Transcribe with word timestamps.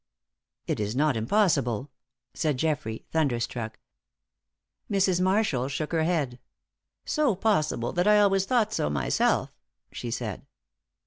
"It 0.65 0.79
is 0.79 0.95
not 0.95 1.15
impossible," 1.15 1.91
said 2.33 2.57
Geoffrey, 2.57 3.05
thunderstruck. 3.11 3.77
Mrs. 4.89 5.21
Marshall 5.21 5.67
shook 5.67 5.91
her 5.91 6.05
head. 6.05 6.39
"So 7.05 7.35
possible 7.35 7.91
that 7.93 8.07
I 8.07 8.19
always 8.19 8.45
thought 8.45 8.73
so 8.73 8.89
myself," 8.89 9.53
she 9.91 10.09
said. 10.09 10.47